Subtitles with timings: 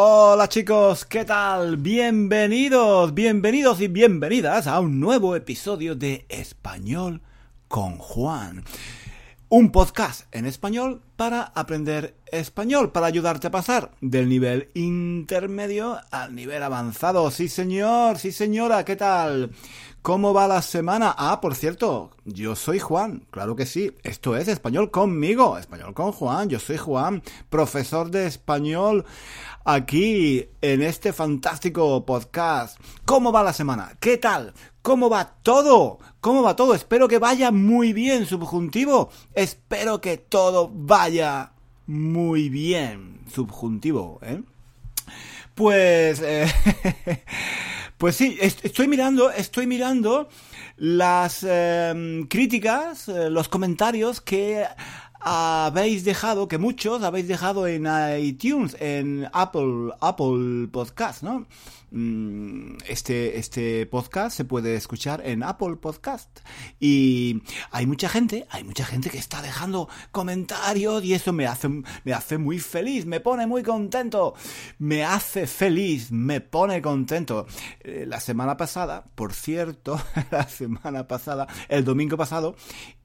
[0.00, 1.76] Hola chicos, ¿qué tal?
[1.76, 7.20] Bienvenidos, bienvenidos y bienvenidas a un nuevo episodio de Español
[7.66, 8.62] con Juan.
[9.48, 16.32] Un podcast en español para aprender español, para ayudarte a pasar del nivel intermedio al
[16.32, 17.28] nivel avanzado.
[17.32, 19.50] Sí señor, sí señora, ¿qué tal?
[20.02, 21.14] ¿Cómo va la semana?
[21.18, 23.92] Ah, por cierto, yo soy Juan, claro que sí.
[24.02, 26.48] Esto es español conmigo, español con Juan.
[26.48, 29.04] Yo soy Juan, profesor de español
[29.64, 32.80] aquí en este fantástico podcast.
[33.04, 33.92] ¿Cómo va la semana?
[34.00, 34.54] ¿Qué tal?
[34.82, 35.98] ¿Cómo va todo?
[36.20, 36.74] ¿Cómo va todo?
[36.74, 39.10] Espero que vaya muy bien, subjuntivo.
[39.34, 41.52] Espero que todo vaya
[41.86, 44.42] muy bien, subjuntivo, ¿eh?
[45.54, 46.22] Pues...
[46.22, 46.46] Eh,
[47.98, 50.28] pues sí, estoy mirando, estoy mirando
[50.76, 54.64] las em, críticas, eh, los comentarios que
[55.20, 57.88] habéis dejado, que muchos habéis dejado en
[58.20, 61.46] iTunes, en Apple, Apple Podcast, ¿no?
[61.90, 66.40] Mm, este, este podcast se puede escuchar en Apple Podcast.
[66.78, 71.68] Y hay mucha gente, hay mucha gente que está dejando comentarios y eso me hace,
[71.68, 74.34] me hace muy feliz, me pone muy contento,
[74.78, 77.46] me hace feliz, me pone contento.
[77.80, 82.54] Eh, la semana pasada, por cierto, la semana pasada, el domingo pasado,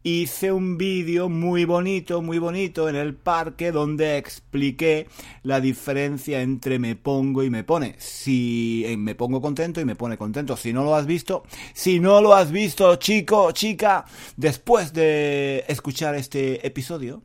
[0.04, 5.08] hice un vídeo muy bonito, muy bonito en el parque donde expliqué
[5.44, 7.96] la diferencia entre me pongo y me pone.
[8.00, 10.58] Si eh, me pongo contento y me pone contento.
[10.58, 11.44] Si no lo has visto,
[11.74, 17.24] si no lo has visto, chico, chica, después de escuchar este episodio,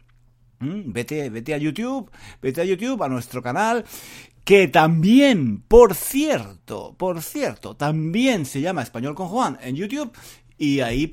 [0.61, 3.85] vete, vete a YouTube, vete a YouTube, a nuestro canal,
[4.45, 10.13] que también, por cierto, por cierto, también se llama Español con Juan en YouTube
[10.57, 11.13] y ahí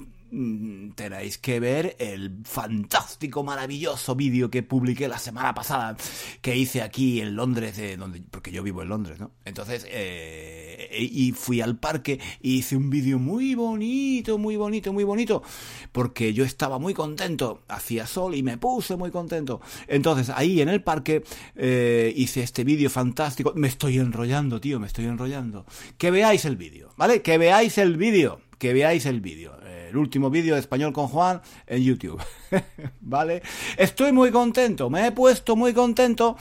[0.95, 5.95] tenéis que ver el fantástico, maravilloso vídeo que publiqué la semana pasada,
[6.41, 9.31] que hice aquí en Londres, de donde, porque yo vivo en Londres, ¿no?
[9.45, 15.03] Entonces, eh, y fui al parque y hice un vídeo muy bonito, muy bonito, muy
[15.03, 15.41] bonito,
[15.91, 19.61] porque yo estaba muy contento, hacía sol y me puse muy contento.
[19.87, 21.23] Entonces, ahí en el parque
[21.55, 25.65] eh, hice este vídeo fantástico, me estoy enrollando, tío, me estoy enrollando.
[25.97, 27.21] Que veáis el vídeo, ¿vale?
[27.21, 29.55] Que veáis el vídeo, que veáis el vídeo
[29.95, 32.21] el último vídeo de español con Juan en YouTube.
[33.01, 33.41] ¿Vale?
[33.77, 36.35] Estoy muy contento, me he puesto muy contento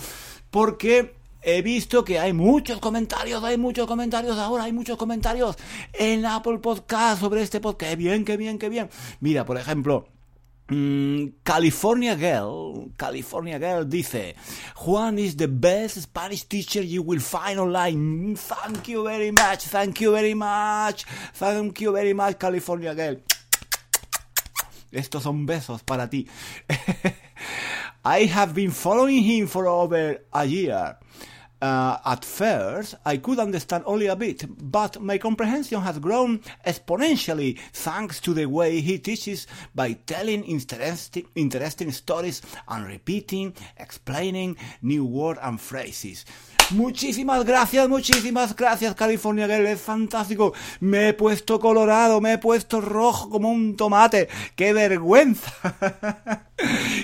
[0.51, 5.57] porque he visto que hay muchos comentarios, hay muchos comentarios ahora, hay muchos comentarios
[5.93, 7.91] en Apple Podcast sobre este podcast.
[7.91, 8.91] Qué bien, qué bien, qué bien.
[9.21, 10.09] Mira, por ejemplo,
[10.67, 14.35] Mm, California Girl, California Girl dice,
[14.77, 18.35] Juan is the best Spanish teacher you will find online.
[18.35, 21.05] Thank you very much, thank you very much,
[21.35, 23.21] thank you very much, California Girl.
[24.95, 26.27] Estos son besos para ti.
[28.05, 30.97] I have been following him for over a year.
[31.63, 37.59] Uh, at first, I could understand only a bit, but my comprehension has grown exponentially
[37.73, 45.07] thanks to the way he teaches by telling interesting, interesting stories and repeating, explaining new
[45.07, 46.27] words and phrases.
[46.71, 49.67] Muchísimas gracias, muchísimas gracias, California Girl.
[49.67, 50.55] Es fantástico.
[50.81, 54.29] Me he puesto colorado, me he puesto rojo como un tomate.
[54.57, 55.53] ¡Qué vergüenza!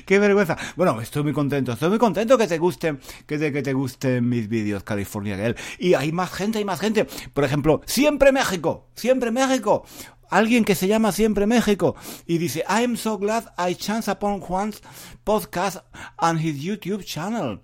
[0.07, 0.57] ¡Qué vergüenza!
[0.77, 1.73] Bueno, estoy muy contento.
[1.73, 5.57] Estoy muy contento que te gusten, que te, que te gusten mis vídeos, California Girl.
[5.79, 7.07] Y hay más gente, hay más gente.
[7.33, 8.89] Por ejemplo, Siempre México.
[8.95, 9.85] Siempre México
[10.31, 14.41] alguien que se llama Siempre México y dice I am so glad I chance upon
[14.41, 14.81] Juan's
[15.25, 15.79] podcast
[16.19, 17.61] and his YouTube channel.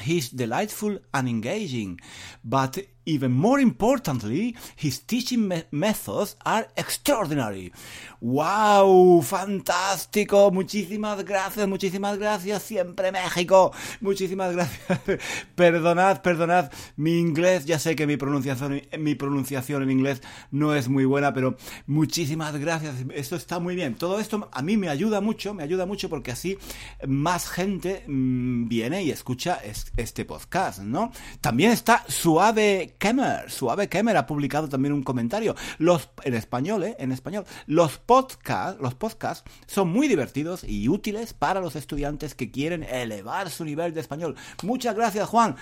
[0.00, 2.00] He's delightful and engaging,
[2.44, 7.72] but even more importantly, his teaching me methods are extraordinary.
[8.20, 9.22] ¡Wow!
[9.22, 10.50] ¡Fantástico!
[10.50, 12.62] Muchísimas gracias, muchísimas gracias.
[12.62, 13.72] Siempre México.
[14.00, 15.00] Muchísimas gracias.
[15.54, 17.64] perdonad, perdonad mi inglés.
[17.64, 21.56] Ya sé que mi pronunciación, mi pronunciación en inglés no es muy buena, pero
[21.86, 22.96] muchísimas gracias.
[23.14, 23.94] Esto está muy bien.
[23.94, 26.58] Todo esto a mí me ayuda mucho, me ayuda mucho porque así
[27.06, 29.60] más gente mm, viene y escucha
[29.96, 31.12] este podcast, ¿no?
[31.40, 33.50] También está Suave Kemmer.
[33.50, 35.54] Suave Kemmer ha publicado también un comentario.
[35.78, 36.96] Los, en español, ¿eh?
[36.98, 37.44] En español.
[37.66, 43.50] Los podcasts, los podcasts son muy divertidos y útiles para los estudiantes que quieren elevar
[43.50, 44.36] su nivel de español.
[44.62, 45.56] Muchas gracias, Juan.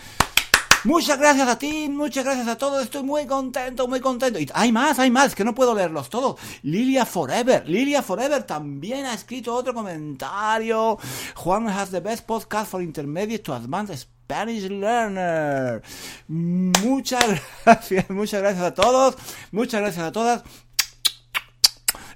[0.84, 2.82] Muchas gracias a ti, muchas gracias a todos.
[2.82, 4.38] Estoy muy contento, muy contento.
[4.38, 6.38] Y hay más, hay más, que no puedo leerlos todos.
[6.62, 10.98] Lilia Forever, Lilia Forever también ha escrito otro comentario.
[11.36, 15.82] Juan has the best podcast for intermediate to advanced Spanish learner.
[16.28, 19.16] Muchas gracias, muchas gracias a todos,
[19.52, 20.42] muchas gracias a todas.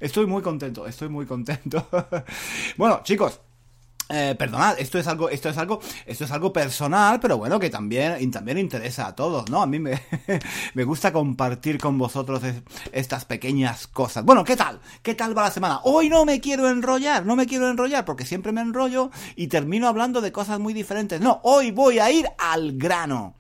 [0.00, 1.86] Estoy muy contento, estoy muy contento.
[2.78, 3.40] bueno, chicos,
[4.08, 7.68] eh, perdonad, esto es algo, esto es algo, esto es algo personal, pero bueno, que
[7.68, 9.62] también, también interesa a todos, ¿no?
[9.62, 10.00] A mí me,
[10.74, 12.42] me gusta compartir con vosotros
[12.92, 14.24] estas pequeñas cosas.
[14.24, 14.80] Bueno, ¿qué tal?
[15.02, 15.80] ¿Qué tal va la semana?
[15.84, 19.88] Hoy no me quiero enrollar, no me quiero enrollar porque siempre me enrollo y termino
[19.88, 21.20] hablando de cosas muy diferentes.
[21.20, 23.34] No, hoy voy a ir al grano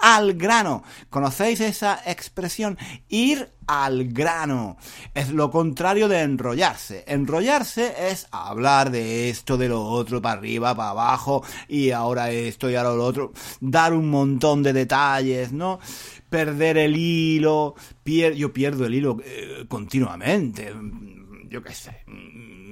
[0.00, 0.82] al grano.
[1.10, 2.78] ¿Conocéis esa expresión?
[3.08, 4.76] Ir al grano.
[5.14, 7.04] Es lo contrario de enrollarse.
[7.06, 12.70] Enrollarse es hablar de esto, de lo otro, para arriba, para abajo, y ahora esto
[12.70, 13.32] y ahora lo otro.
[13.60, 15.78] Dar un montón de detalles, ¿no?
[16.28, 17.74] Perder el hilo.
[18.04, 20.74] yo pierdo el hilo eh, continuamente.
[21.48, 22.04] Yo qué sé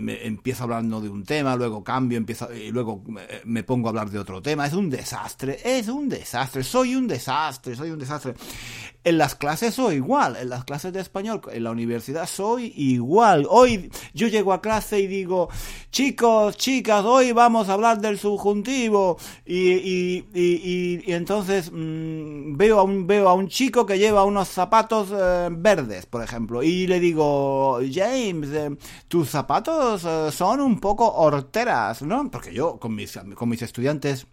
[0.02, 3.02] me empiezo hablando de un tema, luego cambio, empiezo y luego
[3.44, 4.66] me pongo a hablar de otro tema.
[4.66, 8.34] Es un desastre, es un desastre, soy un desastre, soy un desastre.
[9.04, 13.48] En las clases soy igual, en las clases de español, en la universidad soy igual.
[13.50, 15.48] Hoy yo llego a clase y digo,
[15.90, 19.18] chicos, chicas, hoy vamos a hablar del subjuntivo.
[19.44, 24.24] Y, y, y, y entonces mmm, veo, a un, veo a un chico que lleva
[24.24, 28.70] unos zapatos eh, verdes, por ejemplo, y le digo, James, eh,
[29.08, 32.30] tus zapatos eh, son un poco horteras, ¿no?
[32.30, 34.28] Porque yo con mis, con mis estudiantes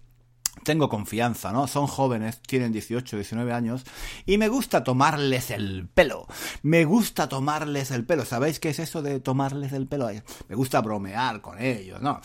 [0.69, 1.65] tengo confianza, ¿no?
[1.65, 3.83] Son jóvenes, tienen 18, 19 años,
[4.27, 6.27] y me gusta tomarles el pelo.
[6.61, 8.23] Me gusta tomarles el pelo.
[8.23, 10.11] ¿Sabéis qué es eso de tomarles el pelo?
[10.47, 12.21] Me gusta bromear con ellos, ¿no?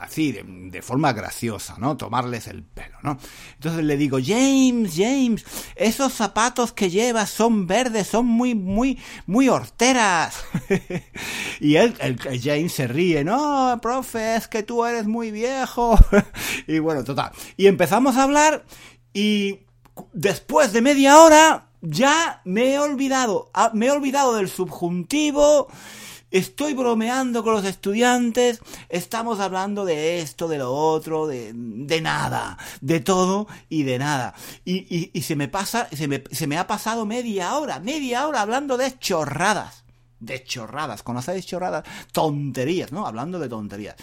[0.00, 1.96] Así, de, forma graciosa, ¿no?
[1.96, 3.18] Tomarles el pelo, ¿no?
[3.54, 5.44] Entonces le digo, James, James,
[5.76, 10.44] esos zapatos que llevas son verdes, son muy, muy, muy horteras.
[11.60, 15.98] y él, el, James se ríe, no, profe, es que tú eres muy viejo.
[16.66, 17.32] y bueno, total.
[17.56, 18.64] Y empezamos a hablar
[19.12, 19.60] y
[20.12, 25.68] después de media hora ya me he olvidado, ah, me he olvidado del subjuntivo
[26.30, 28.60] Estoy bromeando con los estudiantes,
[28.90, 34.34] estamos hablando de esto, de lo otro, de, de nada, de todo y de nada.
[34.64, 38.42] Y, y, se me pasa, se me, se me ha pasado media hora, media hora
[38.42, 39.84] hablando de chorradas.
[40.20, 41.84] De chorradas, ¿conocéis chorradas?
[42.12, 43.06] Tonterías, ¿no?
[43.06, 43.96] Hablando de tonterías.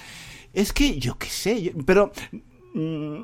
[0.52, 2.12] Es que yo qué sé, pero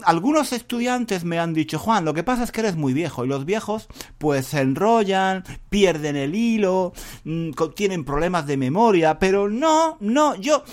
[0.06, 3.28] algunos estudiantes me han dicho, Juan, lo que pasa es que eres muy viejo y
[3.28, 3.88] los viejos
[4.18, 6.94] pues se enrollan, pierden el hilo,
[7.26, 10.64] mm, tienen problemas de memoria, pero no, no, yo,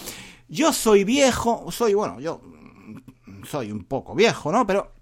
[0.48, 2.40] yo soy viejo, soy, bueno, yo
[3.44, 4.64] soy un poco viejo, ¿no?
[4.66, 4.92] Pero,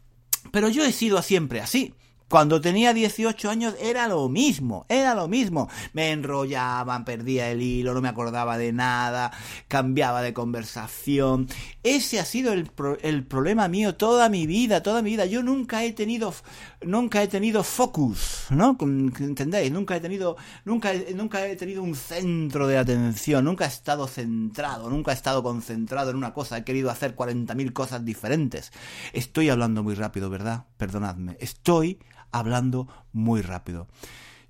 [0.51, 1.93] pero yo he sido siempre así.
[2.29, 5.69] Cuando tenía 18 años era lo mismo, era lo mismo.
[5.93, 9.31] Me enrollaban, perdía el hilo, no me acordaba de nada,
[9.69, 11.47] cambiaba de conversación.
[11.85, 12.69] Ese ha sido el,
[13.03, 15.27] el, problema mío toda mi vida, toda mi vida.
[15.27, 16.35] Yo nunca he tenido,
[16.83, 18.77] nunca he tenido focus, ¿no?
[18.81, 19.71] ¿Entendéis?
[19.71, 24.91] Nunca he tenido, nunca, nunca he tenido un centro de atención, nunca he estado centrado,
[24.91, 26.59] nunca he estado concentrado en una cosa.
[26.59, 28.73] He querido hacer 40.000 cosas diferentes.
[29.13, 30.65] Estoy hablando muy rápido, ¿verdad?
[30.77, 31.37] Perdonadme.
[31.39, 32.01] Estoy
[32.33, 33.89] hablando muy rápido.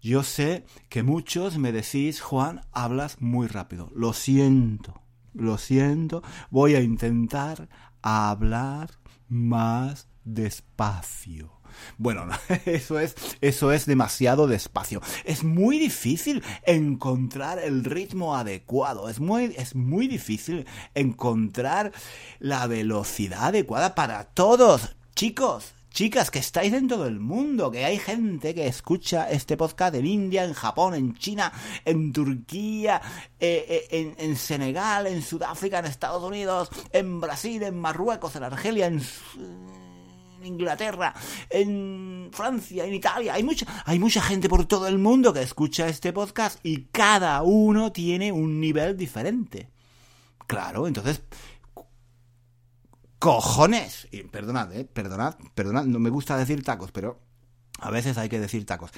[0.00, 3.90] Yo sé que muchos me decís, Juan, hablas muy rápido.
[3.94, 5.02] Lo siento,
[5.34, 6.22] lo siento.
[6.50, 7.68] Voy a intentar
[8.02, 8.90] hablar
[9.28, 11.56] más despacio.
[11.98, 12.28] Bueno,
[12.66, 15.00] eso es, eso es demasiado despacio.
[15.24, 19.08] Es muy difícil encontrar el ritmo adecuado.
[19.08, 21.92] Es muy, es muy difícil encontrar
[22.38, 24.96] la velocidad adecuada para todos.
[25.14, 29.94] Chicos, chicas que estáis en todo el mundo, que hay gente que escucha este podcast
[29.94, 31.50] en India, en Japón, en China,
[31.86, 33.00] en Turquía,
[33.40, 38.86] eh, eh, en, Senegal, en Sudáfrica, en Estados Unidos, en Brasil, en Marruecos, en Argelia,
[38.88, 39.00] en...
[40.44, 41.14] Inglaterra,
[41.48, 43.34] en Francia, en Italia.
[43.34, 47.42] Hay mucha, hay mucha gente por todo el mundo que escucha este podcast y cada
[47.42, 49.70] uno tiene un nivel diferente.
[50.46, 51.22] Claro, entonces
[53.18, 54.08] cojones.
[54.30, 57.20] Perdonad, eh, perdonad, perdonad, no me gusta decir tacos, pero
[57.78, 58.90] a veces hay que decir tacos.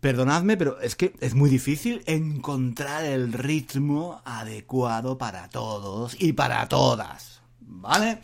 [0.00, 6.68] Perdonadme, pero es que es muy difícil encontrar el ritmo adecuado para todos y para
[6.68, 7.42] todas.
[7.60, 8.20] ¿Vale?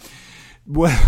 [0.71, 0.99] Bueno,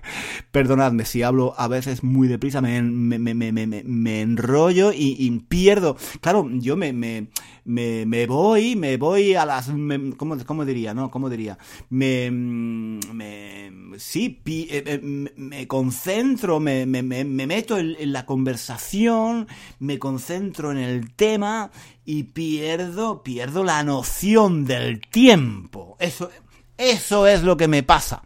[0.50, 5.96] perdonadme si hablo a veces muy deprisa, me, me, me, me enrollo y, pierdo.
[6.20, 9.70] Claro, yo me, me, voy, me voy a las...
[10.16, 11.12] ¿cómo, ¿Cómo diría, no?
[11.12, 11.56] ¿Cómo diría?
[11.90, 12.28] Me...
[12.32, 15.00] me sí, eh, eh,
[15.36, 19.46] me concentro, me, me, meto en, en la conversación,
[19.78, 21.70] me concentro en el tema
[22.04, 25.96] y pierdo, pierdo la noción del tiempo.
[26.00, 26.30] Eso,
[26.76, 28.20] eso es lo que me pasa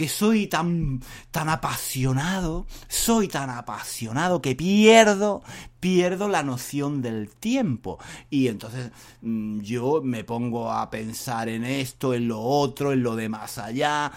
[0.00, 5.42] que soy tan, tan apasionado, soy tan apasionado que pierdo,
[5.78, 7.98] pierdo la noción del tiempo.
[8.30, 13.14] Y entonces mm, yo me pongo a pensar en esto, en lo otro, en lo
[13.14, 14.10] de más allá,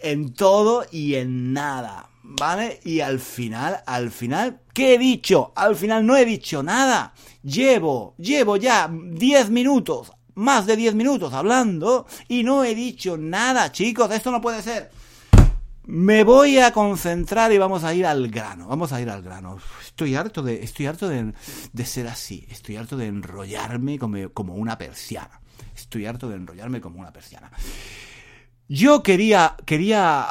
[0.00, 2.08] en todo y en nada.
[2.22, 2.80] ¿Vale?
[2.84, 5.52] Y al final, al final, ¿qué he dicho?
[5.56, 7.12] Al final no he dicho nada.
[7.42, 13.70] Llevo, llevo ya 10 minutos, más de 10 minutos hablando y no he dicho nada,
[13.72, 14.10] chicos.
[14.10, 14.96] Esto no puede ser.
[15.90, 18.68] Me voy a concentrar y vamos a ir al grano.
[18.68, 19.56] Vamos a ir al grano.
[19.80, 21.32] Estoy harto de, estoy harto de,
[21.86, 22.46] ser así.
[22.50, 25.40] Estoy harto de enrollarme como, como una persiana.
[25.74, 27.50] Estoy harto de enrollarme como una persiana.
[28.68, 30.26] Yo quería, quería,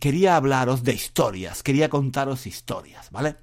[0.00, 3.36] quería hablaros de historias, quería contaros historias, ¿vale?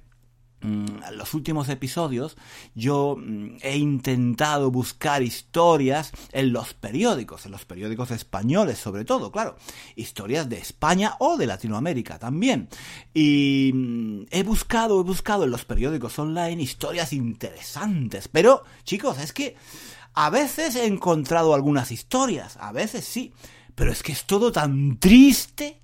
[0.62, 2.38] Mm, los últimos episodios
[2.74, 9.30] yo mm, he intentado buscar historias en los periódicos, en los periódicos españoles sobre todo,
[9.30, 9.56] claro,
[9.96, 12.68] historias de España o de Latinoamérica también.
[13.12, 19.32] Y mm, he buscado, he buscado en los periódicos online historias interesantes, pero chicos, es
[19.32, 19.56] que
[20.14, 23.34] a veces he encontrado algunas historias, a veces sí,
[23.74, 25.80] pero es que es todo tan triste.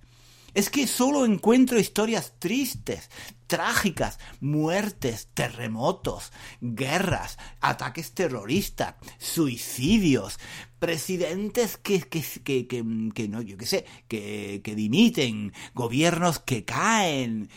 [0.54, 3.08] Es que solo encuentro historias tristes,
[3.52, 6.32] trágicas, muertes, terremotos,
[6.62, 10.38] guerras, ataques terroristas, suicidios,
[10.78, 17.50] presidentes que, que, que, que, no, yo qué sé, que, que dimiten, gobiernos que caen,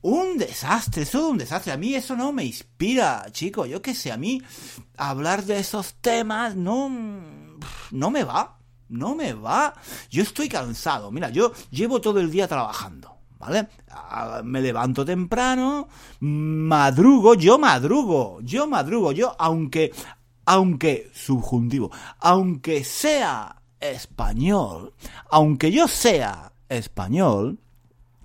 [0.00, 1.72] un desastre, es todo un desastre.
[1.72, 3.66] A mí eso no me inspira, chico.
[3.66, 4.40] Yo qué sé, a mí
[4.96, 6.88] hablar de esos temas no,
[7.90, 8.60] no me va.
[8.88, 9.74] No me va.
[10.08, 11.10] Yo estoy cansado.
[11.10, 13.11] Mira, yo llevo todo el día trabajando.
[13.42, 13.66] ¿Vale?
[14.44, 15.88] Me levanto temprano,
[16.20, 19.92] madrugo, yo madrugo, yo madrugo, yo, aunque,
[20.44, 24.94] aunque, subjuntivo, aunque sea español,
[25.28, 27.58] aunque yo sea español,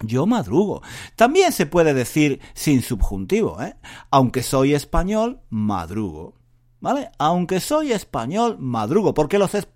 [0.01, 0.83] yo madrugo.
[1.15, 3.75] También se puede decir sin subjuntivo, ¿eh?
[4.11, 6.35] Aunque soy español, madrugo.
[6.79, 7.09] ¿Vale?
[7.17, 9.15] Aunque soy español, madrugo.
[9.15, 9.55] Porque los...
[9.55, 9.67] Es...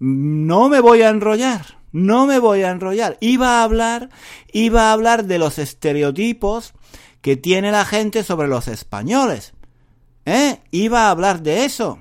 [0.00, 1.75] No me voy a enrollar.
[1.96, 3.16] No me voy a enrollar.
[3.20, 4.10] Iba a hablar,
[4.52, 6.74] iba a hablar de los estereotipos
[7.22, 9.54] que tiene la gente sobre los españoles.
[10.26, 10.60] ¿Eh?
[10.70, 12.00] Iba a hablar de eso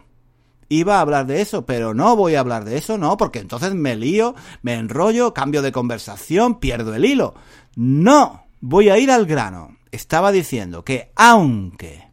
[0.69, 3.73] iba a hablar de eso, pero no voy a hablar de eso, no, porque entonces
[3.73, 7.35] me lío, me enrollo, cambio de conversación, pierdo el hilo.
[7.75, 9.77] No, voy a ir al grano.
[9.91, 12.07] Estaba diciendo que aunque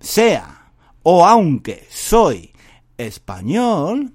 [0.00, 0.70] sea
[1.02, 2.52] o aunque soy
[2.96, 4.14] español,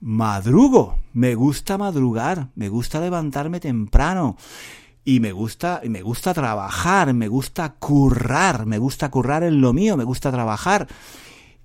[0.00, 4.36] madrugo, me gusta madrugar, me gusta levantarme temprano.
[5.04, 9.96] Y me gusta me gusta trabajar, me gusta currar, me gusta currar en lo mío,
[9.96, 10.86] me gusta trabajar.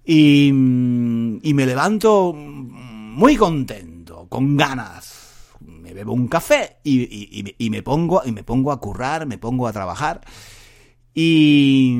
[0.05, 5.19] Y, y me levanto muy contento, con ganas.
[5.59, 9.37] Me bebo un café y, y, y, me pongo, y me pongo a currar, me
[9.37, 10.21] pongo a trabajar.
[11.13, 11.97] Y,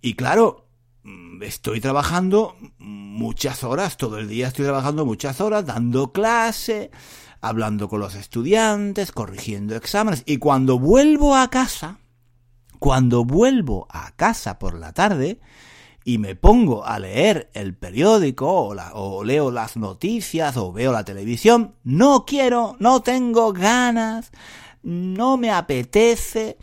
[0.00, 0.69] y claro,
[1.42, 6.90] estoy trabajando muchas horas, todo el día estoy trabajando muchas horas, dando clase,
[7.40, 10.22] hablando con los estudiantes, corrigiendo exámenes.
[10.26, 11.98] Y cuando vuelvo a casa,
[12.78, 15.40] cuando vuelvo a casa por la tarde,
[16.04, 21.74] y me pongo a leer el periódico o, leo las noticias o veo la televisión,
[21.84, 24.32] no quiero, no tengo ganas,
[24.82, 26.56] no me apetece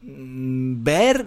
[0.00, 1.26] mm, ver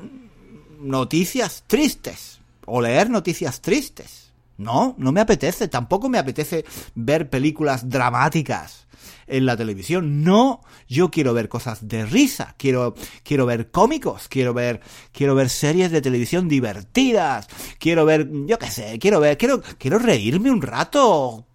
[0.80, 2.41] noticias tristes
[2.72, 4.32] o leer noticias tristes.
[4.58, 6.64] No, no me apetece, tampoco me apetece
[6.96, 8.88] ver películas dramáticas
[9.28, 10.24] en la televisión.
[10.24, 14.80] No, yo quiero ver cosas de risa, quiero, quiero ver cómicos, quiero ver,
[15.12, 17.48] quiero ver series de televisión divertidas,
[17.78, 21.46] quiero ver, yo qué sé, quiero ver, quiero, quiero reírme un rato.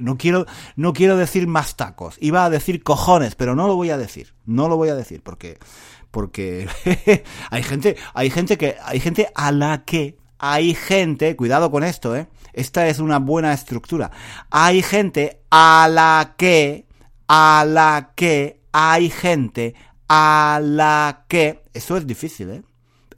[0.00, 0.46] no quiero,
[0.76, 2.16] no quiero decir más tacos.
[2.20, 4.32] Iba a decir cojones, pero no lo voy a decir.
[4.46, 5.58] No lo voy a decir porque,
[6.18, 6.66] porque
[7.50, 12.16] hay gente, hay gente que, hay gente a la que, hay gente, cuidado con esto,
[12.16, 12.26] eh.
[12.52, 14.10] Esta es una buena estructura.
[14.50, 16.86] Hay gente a la que
[17.28, 19.76] a la que hay gente
[20.08, 21.62] a la que...
[21.72, 22.62] Eso es difícil, ¿eh?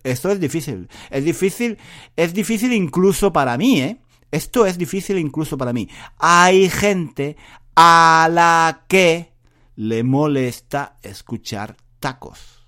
[0.04, 0.87] Esto es difícil.
[1.09, 1.78] Es difícil,
[2.16, 3.99] es difícil incluso para mí, ¿eh?
[4.30, 5.88] Esto es difícil incluso para mí.
[6.19, 7.38] Hay gente
[7.75, 9.33] a la que
[9.76, 12.60] le molesta escuchar tacos.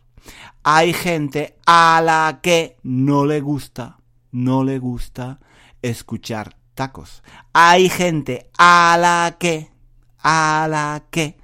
[0.63, 3.99] Hay gente a la que no le gusta,
[4.31, 5.41] no le gusta
[5.83, 7.23] escuchar tacos.
[7.53, 9.71] Hay gente a la que
[10.23, 11.37] a la que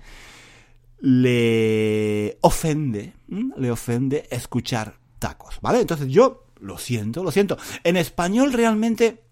[1.01, 3.15] le ofende,
[3.57, 5.81] le ofende escuchar tacos, ¿vale?
[5.81, 7.57] Entonces yo lo siento, lo siento.
[7.85, 9.25] En español realmente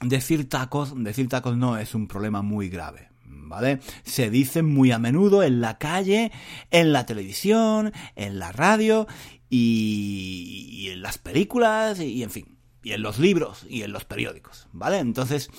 [0.00, 3.09] decir tacos, decir tacos no es un problema muy grave.
[3.30, 3.80] ¿Vale?
[4.04, 6.32] Se dicen muy a menudo en la calle,
[6.70, 9.06] en la televisión, en la radio
[9.48, 14.68] y, en las películas y, en fin, y en los libros y en los periódicos,
[14.72, 14.98] ¿vale?
[14.98, 15.50] Entonces,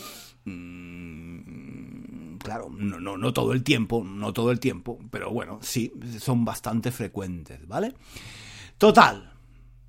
[0.45, 5.93] mm, claro, no, no, no todo el tiempo, no todo el tiempo, pero bueno, sí,
[6.19, 7.93] son bastante frecuentes, ¿vale?
[8.77, 9.33] Total,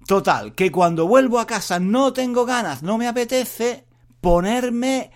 [0.06, 3.86] total, que cuando vuelvo a casa no tengo ganas, no me apetece
[4.20, 5.10] ponerme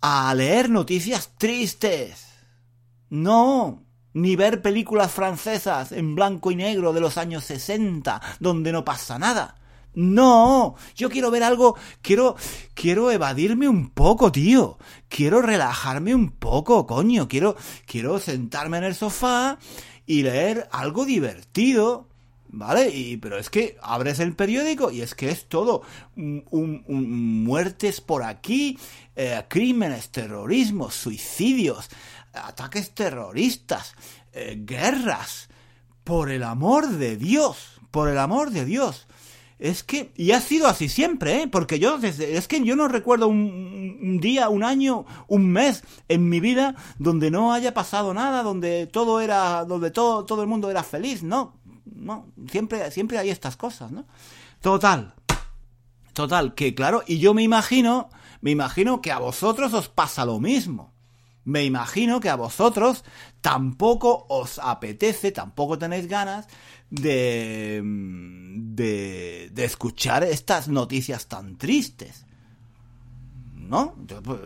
[0.00, 2.26] a leer noticias tristes.
[3.10, 8.84] No, ni ver películas francesas en blanco y negro de los años 60, donde no
[8.84, 9.56] pasa nada.
[9.94, 12.36] No, yo quiero ver algo, quiero,
[12.74, 14.78] quiero evadirme un poco, tío.
[15.08, 17.26] Quiero relajarme un poco, coño.
[17.26, 19.58] Quiero, quiero sentarme en el sofá
[20.06, 22.07] y leer algo divertido.
[22.50, 22.88] ¿Vale?
[22.88, 25.82] Y, pero es que abres el periódico y es que es todo.
[26.16, 26.82] Un,
[27.44, 28.78] muertes por aquí,
[29.16, 31.90] eh, crímenes, terrorismo, suicidios,
[32.32, 33.94] ataques terroristas,
[34.32, 35.48] eh, guerras.
[36.04, 39.06] Por el amor de Dios, por el amor de Dios.
[39.58, 41.48] Es que, y ha sido así siempre, ¿eh?
[41.48, 45.82] Porque yo, desde, es que yo no recuerdo un, un, día, un año, un mes
[46.08, 50.48] en mi vida donde no haya pasado nada, donde todo era, donde todo, todo el
[50.48, 51.57] mundo era feliz, ¿no?
[51.94, 54.06] No, siempre, siempre hay estas cosas, ¿no?
[54.60, 55.14] Total,
[56.12, 60.40] total, que claro, y yo me imagino, me imagino que a vosotros os pasa lo
[60.40, 60.92] mismo.
[61.44, 63.04] Me imagino que a vosotros
[63.40, 66.46] tampoco os apetece, tampoco tenéis ganas
[66.90, 72.26] de, de, de escuchar estas noticias tan tristes.
[73.68, 73.94] ¿No?
[74.24, 74.40] Pues,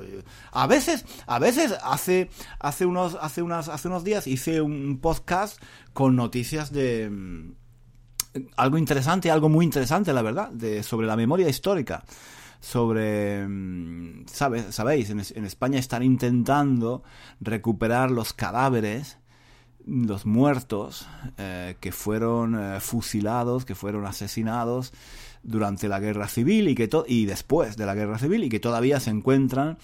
[0.50, 5.62] a veces, a veces hace, hace unos, hace unas, hace unos días hice un podcast
[5.92, 7.52] con noticias de mm,
[8.56, 12.04] algo interesante, algo muy interesante, la verdad, de, sobre la memoria histórica.
[12.60, 17.02] Sobre, mm, sabéis, en, España están intentando
[17.40, 19.18] recuperar los cadáveres
[19.84, 24.92] los muertos eh, que fueron eh, fusilados, que fueron asesinados
[25.42, 29.00] durante la guerra civil y, que y después de la guerra civil y que todavía
[29.00, 29.78] se encuentran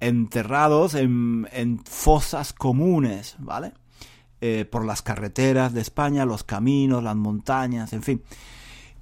[0.00, 3.72] enterrados en, fosas comunes, ¿vale?
[4.40, 8.22] Eh, por las carreteras de España, los caminos, las montañas, en fin.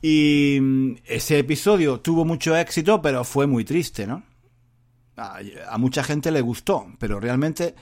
[0.00, 4.22] Y mm, ese episodio tuvo mucho éxito, pero fue muy triste, ¿no?
[5.16, 7.74] A mucha gente le gustó, pero realmente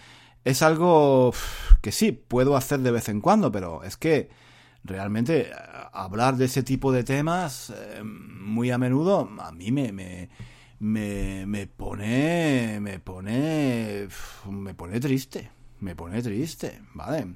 [0.44, 1.33] es algo
[1.81, 4.28] que sí, puedo hacer de vez en cuando, pero es que
[4.85, 5.53] realmente eh,
[5.93, 10.29] hablar de ese tipo de temas eh, muy a menudo a mí me, me,
[10.79, 14.09] me, me pone me pone
[14.51, 17.27] me pone triste me pone triste vale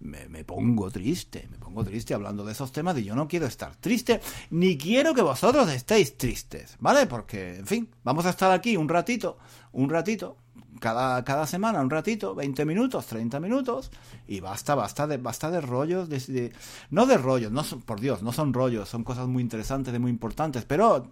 [0.00, 3.46] me, me, pongo triste me pongo triste hablando de esos temas y yo no quiero
[3.46, 8.50] estar triste ni quiero que vosotros estéis tristes vale porque en fin vamos a estar
[8.52, 9.38] aquí un ratito
[9.72, 10.36] un ratito
[10.80, 13.90] cada, cada semana un ratito, 20 minutos, 30 minutos,
[14.26, 16.52] y basta, basta de, basta de rollos, de,
[16.90, 20.10] no de rollos, no por Dios, no son rollos, son cosas muy interesantes, y muy
[20.10, 21.08] importantes, pero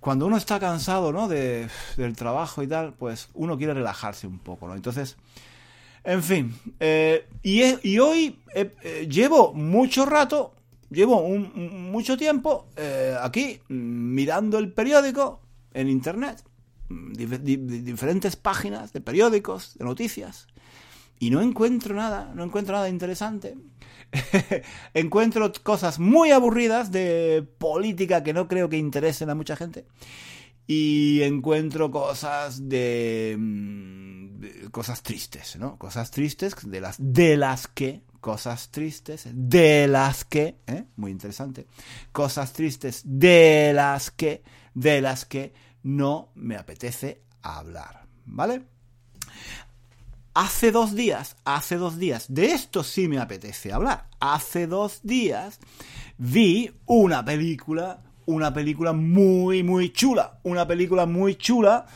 [0.00, 1.28] cuando uno está cansado, ¿no?
[1.28, 4.74] De, del trabajo y tal, pues uno quiere relajarse un poco, ¿no?
[4.74, 5.16] Entonces,
[6.04, 10.54] en fin, eh, y, y, hoy eh, eh, llevo mucho rato,
[10.90, 12.68] llevo un, mucho tiempo
[13.22, 15.40] aquí mirando el periódico
[15.72, 16.44] en internet
[16.88, 20.46] diferentes páginas de periódicos, de noticias,
[21.18, 23.56] y no encuentro nada, no encuentro nada interesante.
[24.94, 29.86] encuentro cosas muy aburridas de política que no creo que interesen a mucha gente.
[30.66, 35.78] Y encuentro cosas de, mm, cosas tristes, ¿no?
[35.78, 40.84] Cosas tristes de las de las que cosas tristes de las que, ¿eh?
[40.96, 41.66] muy interesante.
[42.10, 44.42] Cosas tristes de las que
[44.72, 45.52] de las que
[45.84, 48.62] no me apetece hablar, ¿vale?
[50.32, 54.08] Hace dos días, hace dos días, de esto sí me apetece hablar.
[54.18, 55.60] Hace dos días
[56.18, 61.86] vi una película, una película muy, muy chula, una película muy chula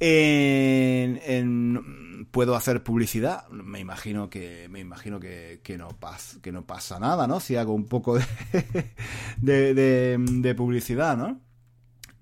[0.00, 1.18] en,
[2.30, 5.90] puedo hacer publicidad me imagino que me imagino que, que no
[6.40, 8.24] que no pasa nada no si hago un poco de,
[10.18, 11.40] de publicidad no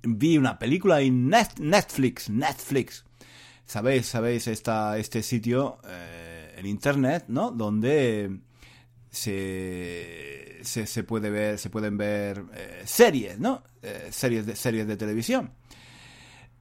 [0.03, 3.05] vi una película en Netflix, Netflix.
[3.65, 7.51] Sabéis, sabéis esta, este sitio eh, en internet, ¿no?
[7.51, 8.41] Donde
[9.11, 13.63] se, se, puede ver, se pueden ver eh, series, ¿no?
[13.83, 15.53] Eh, series de series de televisión.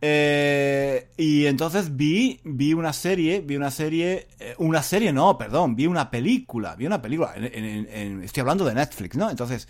[0.02, 6.12] y entonces vi, vi una serie, vi una serie, una serie no, perdón, vi una
[6.12, 9.30] película, vi una película, estoy hablando de Netflix, ¿no?
[9.30, 9.68] Entonces,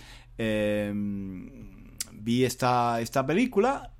[2.19, 3.91] vi esta, esta película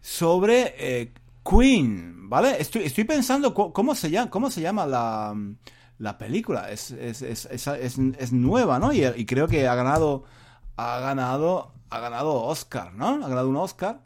[0.00, 1.12] sobre eh,
[1.44, 2.60] Queen, ¿vale?
[2.60, 5.34] Estoy, estoy pensando cómo se llama, cómo se llama la,
[5.98, 6.70] la película.
[6.70, 8.92] Es, es, es, es nueva, ¿no?
[8.92, 10.24] Y, creo que ha ganado,
[10.76, 13.24] ha ganado, ha ganado Oscar, ¿no?
[13.24, 14.00] Ha ganado un Oscar.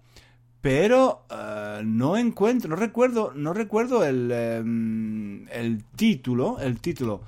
[0.60, 7.22] Pero eh, no encuentro, no recuerdo, no recuerdo el, em, el título, el título.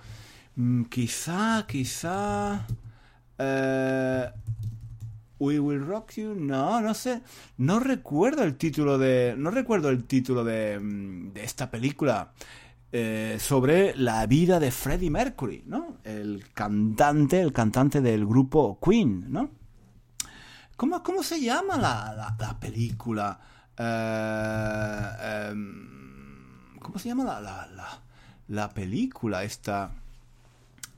[0.56, 2.66] Mm, quizá, quizá...
[3.38, 4.30] Eh,
[5.42, 6.34] We Will Rock You.
[6.36, 7.20] No, no sé.
[7.56, 9.34] No recuerdo el título de.
[9.36, 12.32] No recuerdo el título de, mm, de esta película.
[12.92, 15.96] Eh, sobre la vida de Freddie Mercury, ¿no?
[16.04, 19.50] El cantante, el cantante del grupo Queen, ¿no?
[20.76, 23.40] ¿Cómo, cómo se llama la, la, película?
[23.78, 28.02] Eh, em, ¿Cómo se llama la, la,
[28.48, 29.90] la película esta?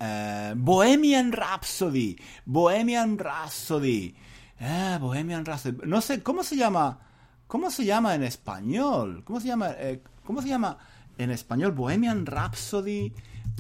[0.00, 2.16] Eh, Bohemian Rhapsody.
[2.44, 4.14] Bohemian Rhapsody.
[4.60, 5.78] Ah, Bohemian Rhapsody.
[5.86, 6.98] No sé, ¿cómo se llama?
[7.46, 9.22] ¿Cómo se llama en español?
[9.24, 9.70] ¿Cómo se llama?
[9.78, 10.78] Eh, ¿Cómo se llama
[11.18, 11.72] en español?
[11.72, 13.12] Bohemian Rhapsody.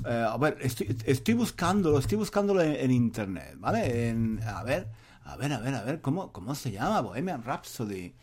[0.06, 4.10] Eh, a ver, estoy, estoy buscándolo, estoy buscándolo en, internet, ¿vale?
[4.46, 4.88] A ver,
[5.24, 7.00] a ver, a ver, a ver, ¿cómo, cómo se llama?
[7.00, 8.14] Bohemian Rhapsody.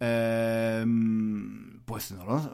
[0.00, 2.52] Em, pues no lo,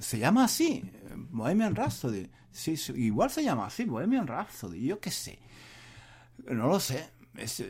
[0.00, 0.82] se llama así,
[1.30, 2.28] Bohemian Rhapsody.
[2.50, 5.38] Sí, igual se llama así, Bohemian Rhapsody, yo qué sé.
[6.46, 7.10] No lo sé.
[7.36, 7.62] Es,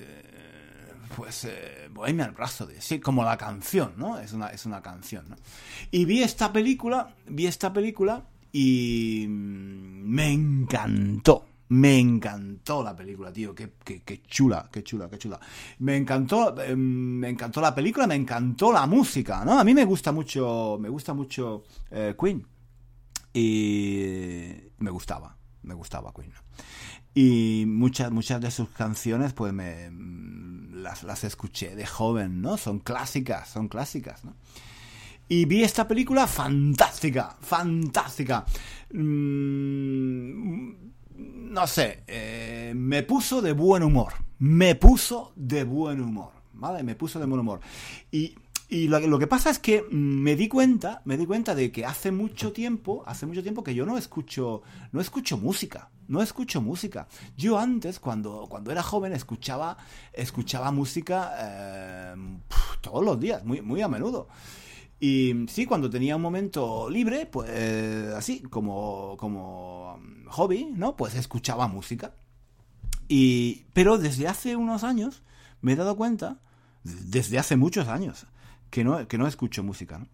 [1.17, 4.19] pues eh, Bohemian Rhapsody, sí, como la canción, ¿no?
[4.19, 5.37] Es una, es una canción, ¿no?
[5.91, 11.47] Y vi esta película, vi esta película y mm, me encantó.
[11.69, 13.55] Me encantó la película, tío.
[13.55, 15.39] Qué, qué, chula, qué chula, qué chula.
[15.79, 19.57] Me encantó, em, me encantó la película, me encantó la música, ¿no?
[19.59, 22.45] A mí me gusta mucho, me gusta mucho eh, Queen.
[23.33, 26.33] Y me gustaba, me gustaba Queen.
[27.15, 29.91] Y muchas, muchas de sus canciones, pues me
[30.73, 32.57] las, las escuché de joven, ¿no?
[32.57, 34.35] Son clásicas, son clásicas, ¿no?
[35.29, 38.45] Y vi esta película fantástica, fantástica.
[38.93, 40.71] Mm,
[41.53, 44.13] no sé, eh, me puso de buen humor.
[44.39, 46.83] Me puso de buen humor, ¿vale?
[46.83, 47.61] Me puso de buen humor.
[48.11, 48.35] Y
[48.73, 52.13] y lo, que pasa es que me di cuenta, me di cuenta de que hace
[52.13, 57.07] mucho tiempo, hace mucho tiempo que yo no escucho, no escucho música, no escucho música.
[57.37, 59.77] Yo antes, cuando, cuando era joven, escuchaba,
[60.13, 62.15] escuchaba música eh,
[62.81, 64.27] todos los días, muy, muy a menudo.
[64.99, 67.49] Y sí, cuando tenía un momento libre, pues
[68.15, 70.97] así, como, como hobby, ¿no?
[70.97, 72.13] Pues escuchaba música.
[73.07, 75.23] Y, pero desde hace unos años
[75.63, 76.41] me he dado cuenta,
[76.83, 78.27] desde hace muchos años,
[78.71, 80.09] que no, que no escucho música, ¿no?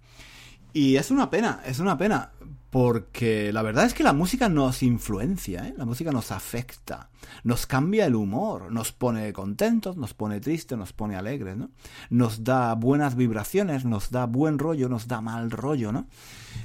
[0.72, 2.32] Y es una pena, es una pena,
[2.76, 5.74] porque la verdad es que la música nos influencia, ¿eh?
[5.78, 7.08] la música nos afecta,
[7.42, 11.70] nos cambia el humor, nos pone contentos, nos pone tristes, nos pone alegres, ¿no?
[12.10, 16.06] Nos da buenas vibraciones, nos da buen rollo, nos da mal rollo, ¿no?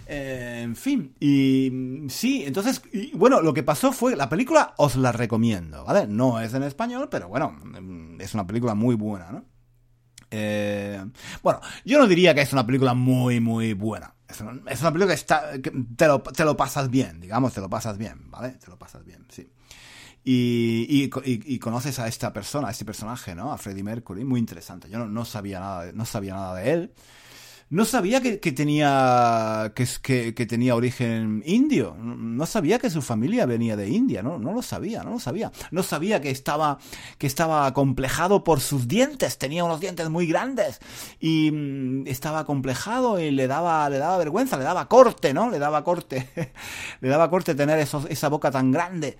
[0.08, 2.82] Eh, en fin, y sí, entonces,
[3.14, 6.08] bueno, lo que pasó fue, la película os la recomiendo, ¿vale?
[6.08, 7.56] No es en español, pero bueno,
[8.20, 9.46] es una película muy buena, ¿no?
[10.32, 11.04] Eh,
[11.44, 14.16] bueno, yo no diría que es una película muy, muy buena.
[14.28, 14.54] Es una,
[14.94, 15.52] película que, está,
[15.98, 18.52] te, lo, te, lo, pasas bien, digamos, te lo pasas bien, ¿vale?
[18.52, 19.52] Te lo pasas bien, sí.
[20.24, 23.52] Y, y, conoces a esta persona, a este personaje, ¿no?
[23.52, 24.90] A Freddie Mercury, muy interesante.
[24.90, 26.94] Yo no, no sabía nada, no sabía nada de él.
[27.72, 31.96] No sabía que, tenía que, que, tenía origen indio.
[31.96, 34.22] No sabía que su familia venía de India.
[34.22, 35.54] No, no lo sabía, no lo sabía.
[35.72, 36.80] No sabía que estaba
[37.18, 39.38] que estaba complejado por sus dientes.
[39.38, 40.82] Tenía unos dientes muy grandes
[41.22, 45.50] y mm, estaba complejado y le daba le daba vergüenza, le daba corte, ¿no?
[45.50, 46.28] Le daba corte,
[47.00, 49.18] le daba corte tener esa boca tan grande.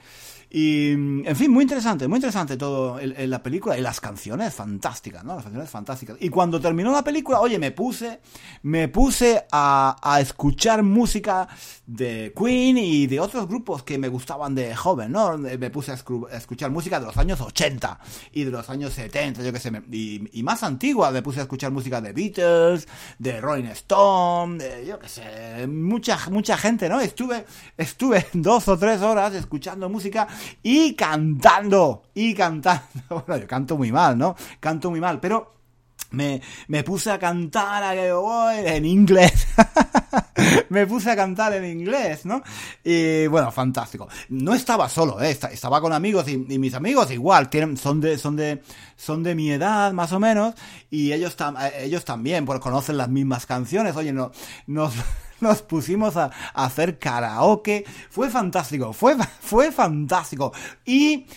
[0.54, 5.24] Y, en fin, muy interesante, muy interesante todo en la película y las canciones fantásticas,
[5.24, 5.36] ¿no?
[5.36, 6.18] Las canciones fantásticas.
[6.20, 8.20] Y cuando terminó la película, oye, me puse,
[8.64, 11.48] me puse a, a escuchar música
[11.88, 15.38] de Queen y de otros grupos que me gustaban de joven, ¿no?
[15.38, 15.96] Me puse a,
[16.36, 18.00] escuchar música de los años 80
[18.32, 21.44] y de los años 70, yo qué sé, y, y, más antigua, me puse a
[21.44, 22.88] escuchar música de Beatles,
[23.20, 27.00] de Rolling Stone, yo qué sé, mucha, mucha gente, ¿no?
[27.00, 27.46] Estuve,
[27.78, 30.28] estuve dos o tres horas escuchando música
[30.64, 32.82] y cantando, y cantando.
[33.10, 34.36] Bueno, yo canto muy mal, ¿no?
[34.60, 35.61] Canto muy mal, pero
[36.12, 39.48] me, me puse a cantar en inglés.
[40.70, 42.42] me puse a cantar en inglés, ¿no?
[42.84, 44.08] Y bueno, fantástico.
[44.30, 45.32] No estaba solo, ¿eh?
[45.32, 48.62] estaba con amigos y, mis amigos igual, tienen, son de, son de,
[48.96, 50.56] son de mi edad más o menos
[50.90, 51.36] y ellos,
[51.80, 53.96] ellos también, pues conocen las mismas canciones.
[53.96, 54.32] Oye, no,
[54.68, 54.94] nos,
[55.40, 57.86] nos pusimos a, hacer karaoke.
[58.10, 60.54] Fue fantástico, fue, fue fantástico.
[60.86, 61.28] Y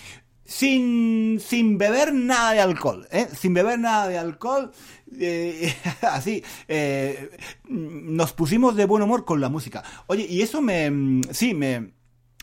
[0.44, 3.28] sin, sin beber nada de alcohol, ¿eh?
[3.34, 4.72] Sin beber nada de alcohol,
[5.18, 7.30] eh, así, eh,
[7.68, 9.82] nos pusimos de buen humor con la música.
[10.06, 11.94] Oye, y eso me, sí, me,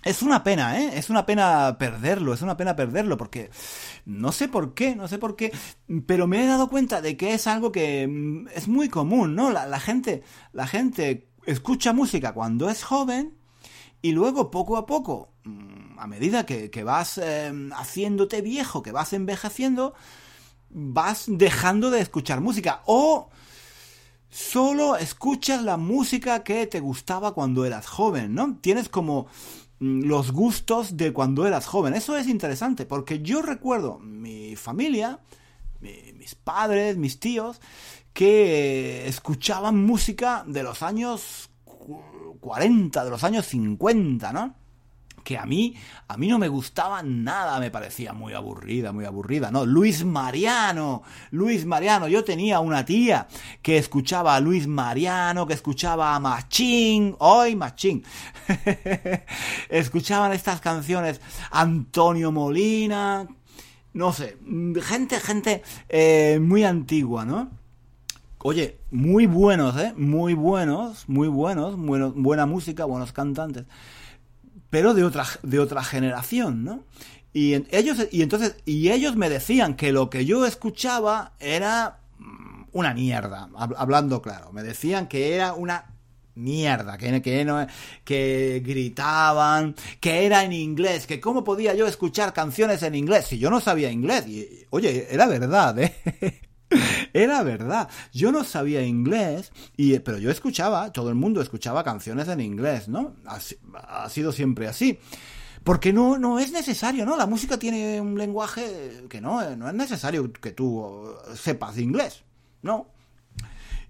[0.03, 0.91] es una pena, ¿eh?
[0.95, 3.51] Es una pena perderlo, es una pena perderlo, porque
[4.05, 5.51] no sé por qué, no sé por qué,
[6.07, 9.51] pero me he dado cuenta de que es algo que mm, es muy común, ¿no?
[9.51, 13.40] La, la gente, la gente escucha música cuando es joven
[14.01, 19.13] y luego poco a poco mm, a medida que, vas em, haciéndote viejo, que vas
[19.13, 19.93] envejeciendo,
[20.69, 22.81] vas dejando de escuchar música.
[22.85, 23.29] O
[24.29, 28.57] solo escuchas la música que te gustaba cuando eras joven, ¿no?
[28.61, 29.27] Tienes como
[29.79, 31.93] mm, los gustos de cuando eras joven.
[31.93, 35.19] Eso es interesante, porque yo recuerdo mi familia,
[35.81, 37.61] mis padres, mis tíos,
[38.13, 41.50] que escuchaban música de los años
[42.41, 44.55] 40, de los años 50, ¿no?
[45.23, 45.75] que a mí,
[46.07, 49.65] a mí no me gustaba nada, me parecía muy aburrida, muy aburrida, ¿no?
[49.65, 53.27] Luis Mariano, Luis Mariano, yo tenía una tía
[53.61, 58.03] que escuchaba a Luis Mariano, que escuchaba a Machín, hoy Machín,
[59.69, 63.27] escuchaban estas canciones, Antonio Molina,
[63.93, 64.37] no sé,
[64.81, 67.60] gente, gente eh, muy antigua, ¿no?
[68.43, 69.93] Oye, muy buenos, ¿eh?
[69.95, 73.65] Muy buenos, muy buenos, buena música, buenos cantantes
[74.71, 76.85] pero de otra, de otra generación, ¿no?
[77.33, 82.63] Y ellos, y entonces, y ellos me decían que lo que yo escuchaba era mm,
[82.71, 84.51] una mierda, hablando claro.
[84.51, 85.93] Me decían que era una
[86.35, 87.67] mierda, que, que, no,
[88.05, 93.39] que gritaban, que era en inglés, que cómo podía yo escuchar canciones en inglés si
[93.39, 94.25] yo no sabía inglés.
[94.27, 95.93] Y, oye, era verdad, ¿eh?
[97.13, 97.89] Era verdad.
[98.13, 102.87] Yo no sabía inglés, y, pero yo escuchaba, todo el mundo escuchaba canciones en inglés,
[102.87, 103.13] ¿no?
[103.25, 104.99] ha sido siempre así.
[105.63, 107.15] Porque no, no es necesario, ¿no?
[107.15, 112.23] La música tiene un lenguaje que no, no es necesario que tú sepas inglés,
[112.63, 112.87] ¿no?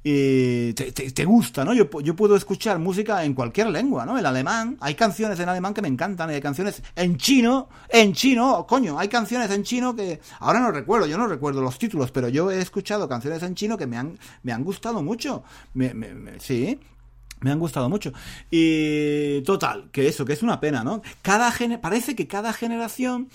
[0.03, 1.73] Y te, gusta, ¿no?
[1.73, 4.17] Yo, puedo escuchar música en cualquier lengua, ¿no?
[4.17, 8.65] El alemán, hay canciones en alemán que me encantan, hay canciones en chino, en chino,
[8.67, 12.29] coño, hay canciones en chino que ahora no recuerdo, yo no recuerdo los títulos, pero
[12.29, 15.43] yo he escuchado canciones en chino que me han, me han gustado mucho,
[15.75, 15.93] me,
[16.39, 16.79] sí,
[17.41, 18.11] me han gustado mucho.
[18.49, 21.01] Y total, que eso, que es una pena, ¿no?
[21.21, 23.29] Cada parece que cada generación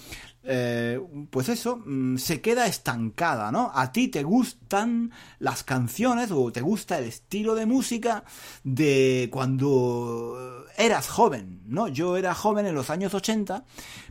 [0.48, 3.72] eh, pues eso, mm, se queda estancada, ¿no?
[3.74, 8.22] A ti te gustan las canciones o te gusta el estilo de música
[8.62, 11.88] de cuando eras joven, ¿no?
[11.88, 13.64] Yo era joven en los años 80,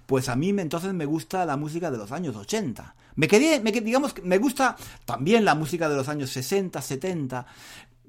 [0.06, 2.95] pues a mí entonces me gusta la música de los años 80.
[3.15, 7.45] Me quedé, me, digamos me gusta también la música de los años 60, 70,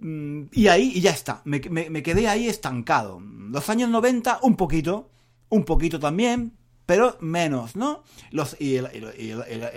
[0.01, 3.21] mm, y ahí, y ya está, me, me quedé ahí estancado.
[3.21, 5.11] Los años 90, un poquito,
[5.49, 6.53] un poquito también,
[6.87, 8.05] pero menos, ¿no?
[8.31, 8.79] Los, y,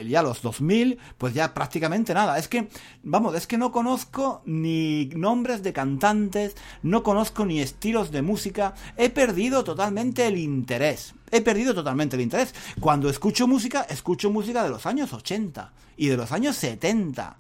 [0.08, 2.38] ya los 2000, pues ya prácticamente nada.
[2.38, 2.70] Es que,
[3.02, 8.76] vamos, es que no conozco ni nombres de cantantes, no conozco ni estilos de música,
[8.96, 11.16] he perdido totalmente el interés.
[11.32, 12.54] He perdido totalmente el interés.
[12.80, 17.38] Cuando escucho música, escucho música de los años 80 y de los años 70.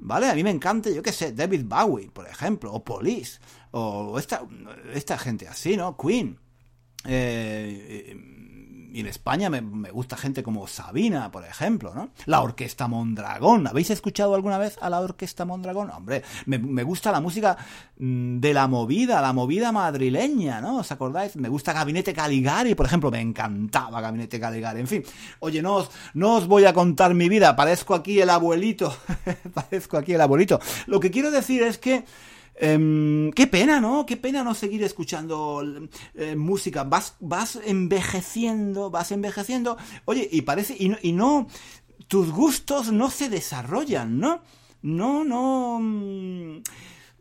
[0.00, 0.28] ¿Vale?
[0.28, 3.40] A mí me encanta, yo qué sé, David Bowie, por ejemplo, o Police,
[3.72, 4.42] o esta,
[4.94, 5.96] esta gente así, ¿no?
[5.96, 6.38] Queen.
[7.04, 8.37] eh,
[8.92, 12.10] y en España me, gusta gente como Sabina, por ejemplo, ¿no?
[12.26, 13.66] La Orquesta Mondragón.
[13.66, 15.90] ¿Habéis escuchado alguna vez a la Orquesta Mondragón?
[15.90, 17.56] Hombre, me, me, gusta la música
[17.98, 20.78] mm, de la movida, la movida madrileña, ¿no?
[20.78, 21.36] ¿Os acordáis?
[21.36, 24.80] Me gusta Gabinete Caligari, por ejemplo, me encantaba Gabinete Caligari.
[24.80, 25.02] En fin,
[25.40, 28.94] oye, no os, no os voy a contar mi vida, parezco aquí el abuelito,
[29.54, 30.60] parezco aquí el abuelito.
[30.86, 32.04] Lo que quiero decir es que
[32.60, 34.04] Em, qué pena, ¿no?
[34.04, 35.62] Qué pena no seguir escuchando
[36.14, 36.82] eh, música.
[36.84, 39.76] Vas, vas envejeciendo, vas envejeciendo.
[40.04, 41.46] Oye, y parece, y y no,
[42.08, 44.40] tus gustos no se desarrollan, ¿no?
[44.82, 46.62] No, no.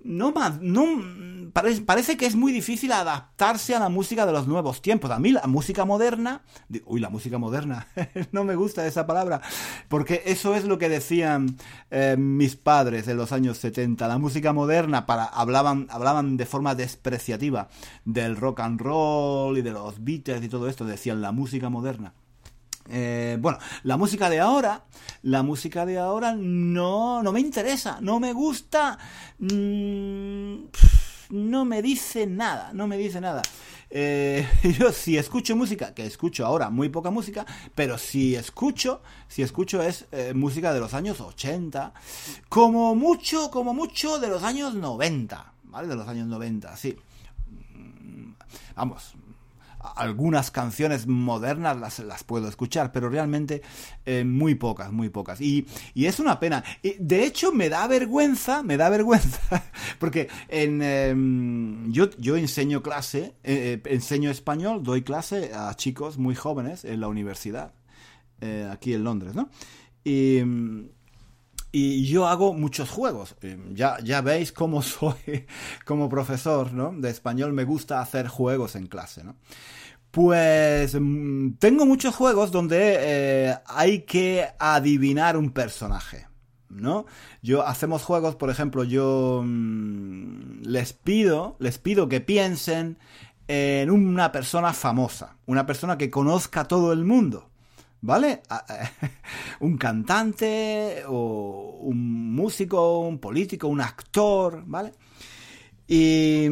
[0.08, 5.12] No, no parece, que es muy difícil adaptarse a la música de los nuevos tiempos.
[5.12, 6.44] A mí la música moderna,
[6.86, 7.88] uy, la música moderna,
[8.32, 9.42] no me gusta esa palabra,
[9.90, 11.58] porque eso es lo que decían
[11.92, 14.08] eh, mis padres en los años 70.
[14.08, 17.68] La música moderna para, hablaban, hablaban de forma despreciativa
[18.06, 22.14] del rock and roll y de los Beatles y todo esto, decían la música moderna.
[22.90, 24.86] Eh, bueno, la música de ahora,
[25.24, 28.98] la música de ahora no, no me interesa, no me gusta,
[29.40, 30.56] mm,
[31.30, 33.42] no me dice nada, no me dice nada.
[33.90, 34.46] Eh,
[34.80, 37.46] yo si escucho música, que escucho ahora muy poca música,
[37.76, 41.94] pero si escucho, si escucho es eh, música de los años 80,
[42.50, 45.88] como mucho, como mucho de los años 90, ¿vale?
[45.88, 46.98] De los años 90, sí.
[47.74, 48.32] Mm,
[48.76, 49.16] vamos,
[49.96, 53.62] algunas canciones modernas las, las puedo escuchar, pero realmente
[54.06, 55.42] eh, muy pocas, muy pocas.
[55.42, 56.64] Y, es una pena.
[57.00, 59.64] De hecho, me da vergüenza, me da vergüenza,
[60.00, 66.86] porque en, em, yo, enseño clase, eh, enseño español, doy clase a chicos muy jóvenes
[66.86, 67.74] en la universidad,
[68.72, 69.50] aquí en Londres, ¿no?
[70.04, 70.42] Y
[71.78, 73.36] y yo hago muchos juegos.
[73.42, 75.46] Eh, ya, ya veis cómo soy
[75.86, 76.92] como profesor ¿no?
[76.92, 79.24] de español, me gusta hacer juegos en clase.
[79.24, 79.36] ¿no?
[80.10, 86.26] Pues mm, tengo muchos juegos donde eh, hay que adivinar un personaje.
[86.70, 87.06] ¿no?
[87.44, 92.98] Yo hacemos juegos, por ejemplo, yo mm, les pido, les pido que piensen
[93.48, 97.50] en una persona famosa, una persona que conozca todo el mundo.
[98.02, 98.42] ¿Vale?
[99.60, 104.94] un cantante o un músico, un político, un actor, ¿vale?
[105.90, 106.50] Y,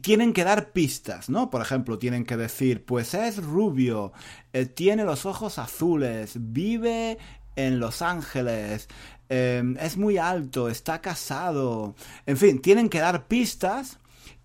[0.00, 1.50] tienen que dar pistas, ¿no?
[1.50, 4.12] Por ejemplo, tienen que decir, pues es rubio,
[4.52, 7.18] eh, tiene los ojos azules, vive
[7.54, 8.88] en Los Ángeles,
[9.28, 13.98] eh, es muy alto, está casado, en fin, tienen que dar pistas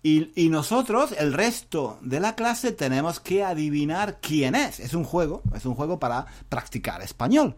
[0.06, 4.78] y, nosotros, el resto de la clase, tenemos que adivinar quién es.
[4.78, 7.56] Es un juego, es un juego para practicar español.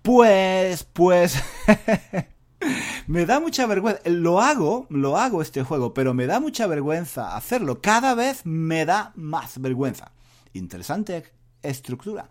[0.00, 1.42] Pues, pues,
[3.06, 4.00] me da mucha vergüenza.
[4.06, 7.82] Lo hago, lo hago este juego, pero me da mucha vergüenza hacerlo.
[7.82, 10.10] Cada vez me da más vergüenza.
[10.54, 12.30] Interesante estructura.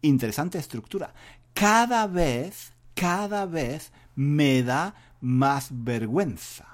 [0.00, 1.12] Interesante estructura.
[1.54, 6.71] Cada vez, cada vez me da más vergüenza.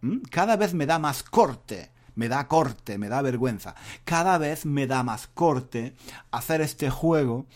[0.00, 0.18] ¿Mm?
[0.30, 3.74] Cada vez me da más corte, me da corte, me da vergüenza.
[4.04, 5.94] Cada vez me da más corte
[6.30, 7.46] hacer este juego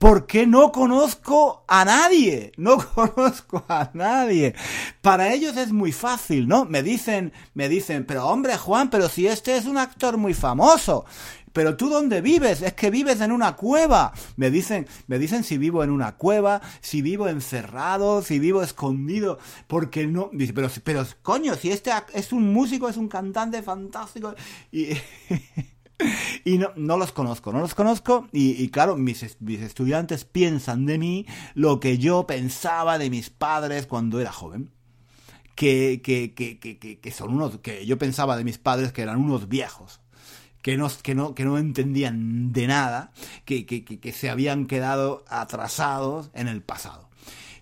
[0.00, 4.54] porque no conozco a nadie, no conozco a nadie.
[5.02, 6.64] Para ellos es muy fácil, ¿no?
[6.64, 11.04] Me dicen, me dicen, pero hombre Juan, pero si este es un actor muy famoso.
[11.52, 12.62] Pero tú dónde vives?
[12.62, 14.12] Es que vives en una cueva.
[14.36, 19.38] Me dicen, me dicen si vivo en una cueva, si vivo encerrado, si vivo escondido,
[19.66, 24.34] porque no, dice, pero pero coño, si este es un músico, es un cantante fantástico
[24.70, 24.90] y
[26.44, 30.98] y no, no, los conozco, no los conozco y, claro, mis, mis, estudiantes piensan de
[30.98, 34.70] mí lo que yo pensaba de mis padres cuando era joven.
[35.56, 39.46] Que, que, que, que, son unos, que yo pensaba de mis padres que eran unos
[39.46, 40.00] viejos
[40.62, 43.12] que no, que no, que no entendían de nada,
[43.44, 47.08] que, que, que, se habían quedado atrasados en el pasado.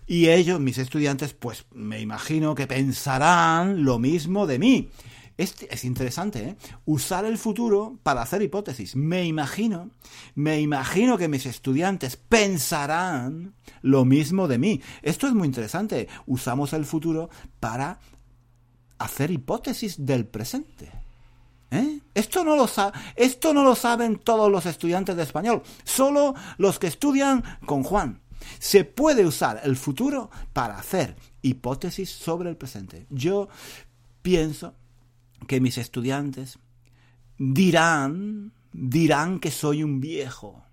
[0.07, 4.89] Y ellos, mis estudiantes, pues me imagino que pensarán lo mismo de mí.
[5.37, 6.55] Es, es, interesante, ¿eh?
[6.85, 8.97] Usar el futuro para hacer hipótesis.
[8.97, 9.91] Me imagino,
[10.35, 14.81] me imagino que mis estudiantes pensarán lo mismo de mí.
[15.01, 16.09] Esto es muy interesante.
[16.25, 17.29] Usamos el futuro
[17.61, 17.99] para
[18.97, 20.91] hacer hipótesis del presente.
[21.71, 21.99] ¿Eh?
[22.15, 22.67] Esto, no lo
[23.15, 28.21] esto no lo saben todos los estudiantes de español, solo los que estudian con Juan.
[28.57, 33.05] Se puede usar el futuro para hacer hipótesis sobre el presente.
[33.09, 33.49] Yo
[34.21, 34.73] pienso
[35.47, 36.57] que mis estudiantes
[37.37, 40.63] dirán, dirán que soy un viejo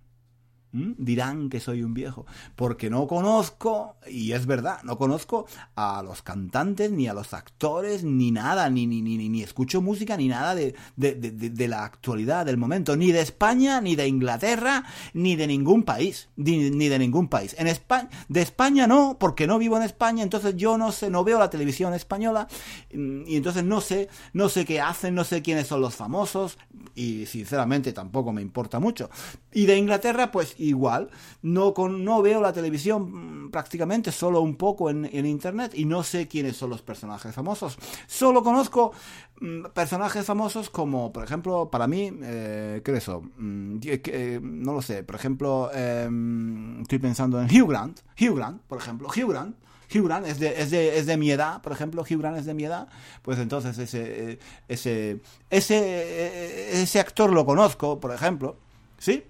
[0.72, 6.22] dirán que soy un viejo, porque no conozco, y es verdad, no conozco a los
[6.22, 10.54] cantantes, ni a los actores, ni nada, ni, ni, ni, ni escucho música, ni nada
[10.54, 15.46] de, de, de, la actualidad, del momento, ni de España, ni de Inglaterra, ni de
[15.46, 17.54] ningún país, ni, ni de ningún país.
[17.58, 21.24] En España, de España no, porque no vivo en España, entonces yo no sé, no
[21.24, 22.48] veo la televisión española,
[22.90, 26.58] y entonces no sé, no sé qué hacen, no sé quiénes son los famosos,
[26.94, 29.10] y sinceramente tampoco me importa mucho.
[29.52, 31.10] Y de Inglaterra, pues igual,
[31.42, 36.02] no, con, no veo la televisión mm, prácticamente, solo un poco en, internet y no
[36.02, 37.78] sé quiénes son los personajes famosos.
[38.06, 38.92] Solo conozco
[39.40, 43.22] mm, personajes famosos como, por ejemplo, para mí, eh, ¿qué es eso?
[43.36, 48.62] Mm, eh, no lo sé, por ejemplo, em, estoy pensando en Hugh Grant, Hugh Grant,
[48.62, 49.56] por ejemplo, Hugh Grant.
[49.94, 52.44] Hugh Grant es de, es, de, es de mi edad, por ejemplo, Hugh Grant es
[52.44, 52.88] de mi edad,
[53.22, 58.56] pues entonces ese, eh, ese, ese, ese actor lo conozco, por ejemplo,
[58.98, 59.22] ¿sí?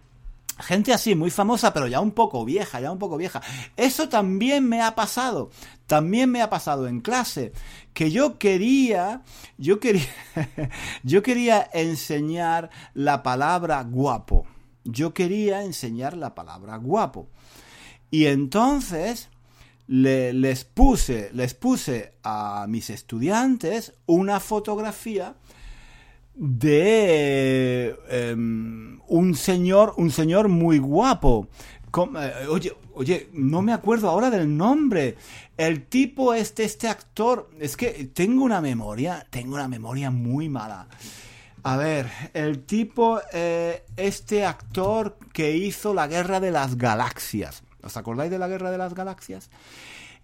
[0.58, 3.42] Gente así, muy famosa, pero ya un poco vieja, ya un poco vieja.
[3.76, 5.50] Eso también me ha pasado.
[5.86, 7.52] También me ha pasado en clase.
[7.92, 9.22] Que yo quería,
[9.58, 10.08] yo quería,
[11.02, 14.46] yo quería enseñar la palabra guapo.
[14.84, 17.28] Yo quería enseñar la palabra guapo.
[18.10, 19.28] Y entonces
[19.88, 25.36] les puse, les puse a mis estudiantes una fotografía
[26.36, 31.48] de em, un señor, un señor muy guapo.
[31.96, 35.16] Eh, oye, oye, no me acuerdo ahora del nombre.
[35.56, 40.88] El tipo este, este actor, es que tengo una memoria, tengo una memoria muy mala.
[41.62, 47.64] A ver, el tipo, eh, este actor que hizo la Guerra de las Galaxias.
[47.82, 49.50] ¿Os acordáis de la Guerra de las Galaxias?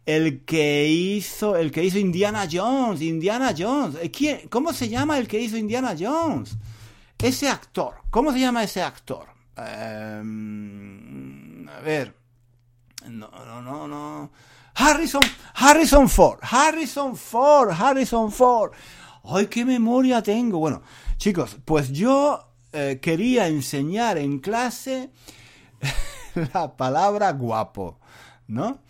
[0.05, 3.97] El que hizo, el que hizo Indiana Jones, Indiana Jones.
[4.03, 6.57] Eh, ¿Quién, ¿Cómo se llama el que hizo Indiana Jones?
[7.19, 9.29] Ese actor, ¿cómo se llama ese actor?
[9.57, 10.89] Em,
[11.69, 12.17] a ver,
[13.09, 14.33] no, no, no, no.
[14.75, 15.21] Harrison,
[15.55, 18.73] Harrison Ford, Harrison Ford, Harrison Ford.
[19.25, 20.59] ¡Ay, qué memoria tengo!
[20.59, 20.83] Bueno,
[21.17, 25.11] chicos, pues yo eh, quería enseñar en clase
[26.55, 28.01] la palabra guapo,
[28.49, 28.81] ¿no?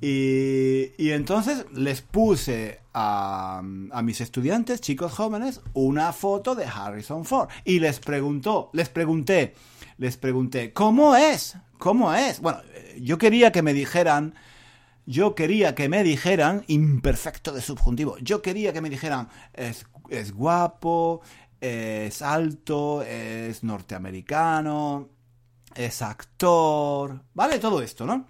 [0.00, 7.24] Y, y entonces les puse a, a, mis estudiantes, chicos jóvenes, una foto de Harrison
[7.24, 7.48] Ford.
[7.64, 9.54] Y les preguntó, les pregunté,
[9.98, 11.56] les pregunté, ¿cómo es?
[11.78, 12.40] ¿Cómo es?
[12.40, 12.60] Bueno,
[12.98, 14.34] yo quería que me dijeran,
[15.06, 20.32] yo quería que me dijeran, imperfecto de subjuntivo, yo quería que me dijeran, es, es
[20.32, 21.20] guapo,
[21.60, 25.08] es alto, es norteamericano,
[25.74, 27.58] es actor, ¿vale?
[27.58, 28.26] Todo esto, ¿no?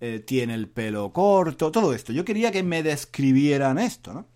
[0.00, 2.12] Eh, tiene el pelo corto, todo esto.
[2.12, 4.26] Yo quería que me describieran esto, ¿no?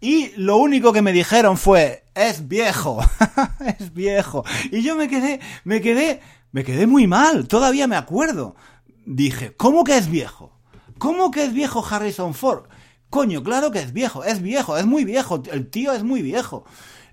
[0.00, 2.98] Y lo único que me dijeron fue, es viejo,
[3.78, 4.44] es viejo.
[4.72, 6.20] Y yo me quedé, me quedé,
[6.50, 8.56] me quedé muy mal, todavía me acuerdo.
[9.06, 10.58] Dije, ¿cómo que es viejo?
[10.98, 12.64] ¿Cómo que es viejo Harrison Ford?
[13.10, 16.64] Coño, claro que es viejo, es viejo, es muy viejo, el tío es muy viejo.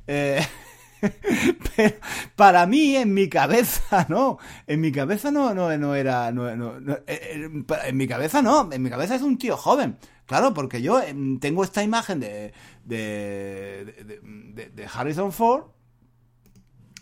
[0.07, 0.39] Eh,
[1.75, 1.95] pero
[2.35, 4.37] para mí, en mi cabeza, no.
[4.67, 6.31] En mi cabeza no, no, no era.
[6.31, 7.49] No, no, eh,
[7.85, 8.71] en mi cabeza no.
[8.71, 9.97] En mi cabeza es un tío joven.
[10.25, 12.53] Claro, porque yo em, tengo esta imagen de,
[12.85, 15.65] de, de, Harrison Ford.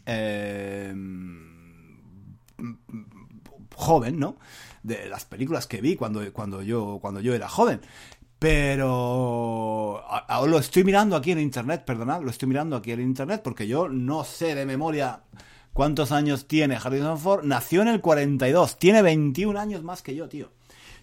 [0.06, 0.94] Eh,
[3.76, 4.38] joven, ¿no?
[4.84, 7.82] De las películas que vi cuando, cuando, yo, cuando yo era joven.
[8.40, 10.04] Pero
[10.46, 13.90] lo estoy mirando aquí en internet, perdonad, lo estoy mirando aquí en internet porque yo
[13.90, 15.22] no sé de memoria
[15.74, 17.44] cuántos años tiene Harrison Ford.
[17.44, 20.52] Nació en el 42, tiene 21 años más que yo, tío.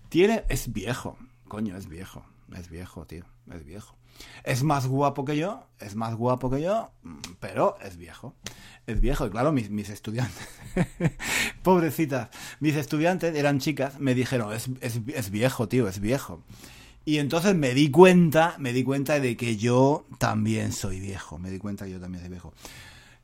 [0.09, 1.18] Tiene es viejo,
[1.49, 2.24] coño, es viejo,
[2.57, 3.97] es viejo, tío, es viejo.
[4.45, 6.93] Es más guapo que yo, es más guapo que yo,
[7.41, 8.35] pero es viejo.
[8.87, 10.49] Es viejo, y claro, mis, mis estudiantes,
[11.62, 12.28] pobrecitas,
[12.61, 16.43] mis estudiantes eran chicas, me dijeron, es, es, es viejo, tío, es viejo.
[17.05, 21.38] Y entonces me di cuenta, me di cuenta de que yo también soy viejo.
[21.38, 22.55] Me di cuenta que yo también soy viejo.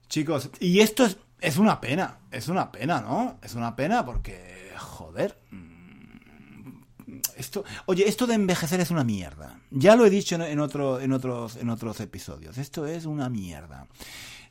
[0.09, 3.39] Chicos, y esto es, es una pena, es una pena, ¿no?
[3.43, 5.39] Es una pena porque, joder.
[5.51, 9.61] Mm, esto, oye, esto de envejecer es una mierda.
[9.71, 12.59] Ya lo he dicho en, en, otros, en otros episodios.
[12.59, 13.87] Esto es una mierda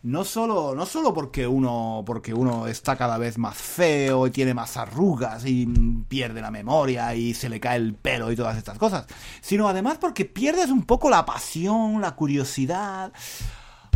[0.01, 4.53] no solo, no solo porque uno, porque uno está cada vez más feo y tiene
[4.53, 5.65] más arrugas y
[6.07, 9.05] pierde la memoria y se le cae el pelo y todas estas cosas,
[9.41, 13.11] sino además porque pierdes un poco la pasión, la curiosidad.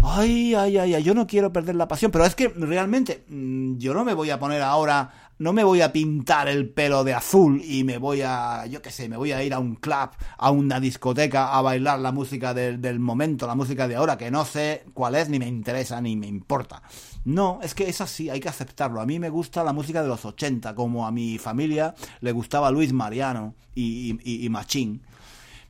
[0.05, 3.77] Ay, ay, ay, ay, yo no quiero perder la pasión, pero es que realmente mm,
[3.77, 7.13] yo no me voy a poner ahora no me voy a pintar el pelo de
[7.13, 10.09] azul y me voy a, yo qué sé, me voy a ir a un club,
[10.37, 14.45] a una discoteca a bailar la música del, momento, la música de ahora, que no
[14.45, 16.81] sé cuál es, ni me interesa, ni me importa.
[17.25, 19.01] No, es que es así, hay que aceptarlo.
[19.01, 22.71] A mí me gusta la música de los 80, como a mi familia le gustaba
[22.71, 25.01] Luis Mariano y, y, y Machín.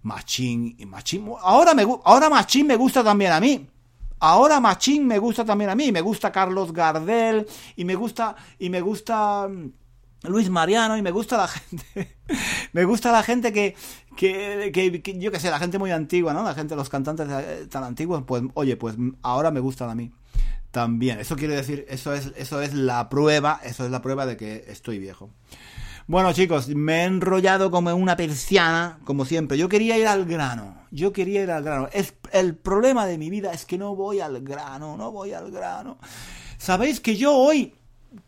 [0.04, 1.32] Machín y Machín.
[1.42, 3.68] Ahora, me, ahora Machín me gusta también a mí.
[4.26, 7.46] Ahora Machín me gusta también a mí, me gusta Carlos Gardel
[7.76, 12.16] y me gusta y me gusta mm, Luis Mariano y me gusta la gente
[12.72, 13.76] me gusta la gente que,
[14.16, 16.42] que, que, yo que sé, la gente muy antigua, ¿no?
[16.42, 20.14] La gente, los cantantes eh, tan antiguos, pues oye, pues ahora me gustan a mí
[20.72, 21.20] también.
[21.20, 24.64] Eso quiere decir, eso es eso es la prueba, eso es la prueba de que
[24.70, 25.32] estoy viejo.
[26.08, 29.58] Bueno, chicos, me he enrollado como una persiana, como siempre.
[29.58, 30.83] Yo quería ir al grano.
[30.94, 31.90] Yo quería ir al grano.
[31.92, 35.50] Es, el problema de mi vida es que no voy al grano, no voy al
[35.50, 35.98] grano.
[36.60, 37.74] Sabéis que yo hoy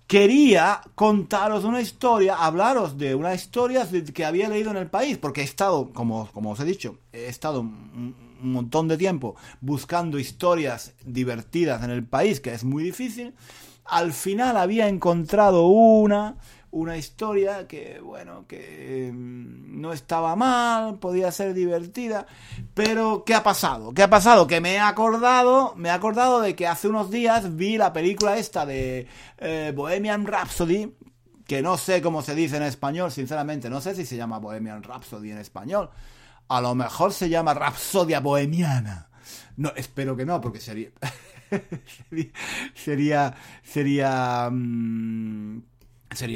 [0.07, 5.41] quería contaros una historia, hablaros de una historia que había leído en el país, porque
[5.41, 10.93] he estado, como, como os he dicho, he estado un, montón de tiempo buscando historias
[11.05, 13.35] divertidas en el país, que es muy difícil.
[13.85, 16.37] Al final había encontrado una
[16.75, 19.34] una historia que, bueno, que mm,
[19.75, 22.25] no estaba mal, podía ser divertida,
[22.73, 23.93] pero ¿qué ha pasado?
[23.93, 24.47] ¿Qué ha pasado?
[24.47, 28.37] Que me he acordado, me he acordado de que hace unos días vi la película
[28.37, 29.07] esta de
[29.37, 30.95] eh, Bohemian Rhapsody,
[31.45, 34.81] que no sé cómo se dice en español, sinceramente, no sé si se llama Bohemian
[34.81, 35.89] Rhapsody en español.
[36.47, 39.09] A lo mejor se llama Rapsodia Bohemiana.
[39.57, 40.89] No, espero que no, porque sería.
[42.09, 42.31] sería.
[42.75, 43.35] Sería.
[43.63, 44.51] Sería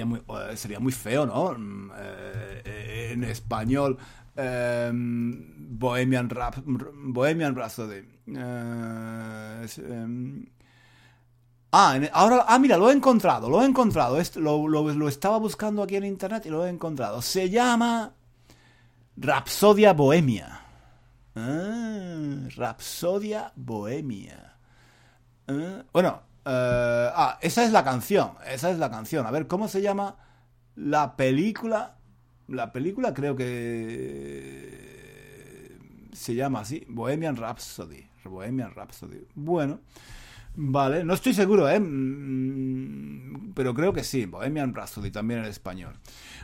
[0.05, 0.22] muy,
[0.55, 1.53] sería muy feo, ¿no?
[1.57, 3.97] Mm, eh, en español,
[4.36, 8.03] em, Bohemian Rap, Bohemian Rhapsody.
[8.28, 10.45] Eh, em,
[11.72, 14.17] ah, ahora, ah, mira, lo he encontrado, lo he encontrado.
[14.36, 17.22] Lo, lo- estaba buscando aquí en internet y lo he encontrado.
[17.22, 18.13] Se llama
[19.17, 20.61] Rapsodia Bohemia.
[21.36, 24.55] Ah, Rapsodia Bohemia.
[25.47, 28.31] Ah, bueno, eh, ah, esa es la canción.
[28.47, 29.25] Esa es la canción.
[29.25, 30.15] A ver, ¿cómo se llama
[30.75, 31.95] la película?
[32.47, 34.89] La película creo que
[36.13, 38.07] se llama así, Bohemian Rhapsody.
[38.25, 39.25] Bohemian Rhapsody.
[39.35, 39.79] Bueno,
[40.55, 41.79] vale, no estoy seguro, ¿eh?
[41.79, 45.93] Mm, Pero creo que sí, Bohemian Rhapsody también en español.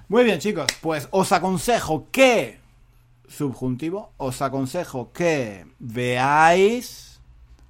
[0.07, 2.59] Muy bien, chicos, pues os aconsejo que
[3.27, 7.14] subjuntivo, os aconsejo que veáis,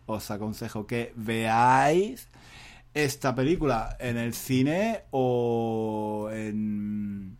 [0.05, 2.27] os aconsejo que veáis
[2.93, 7.37] esta película en el cine o en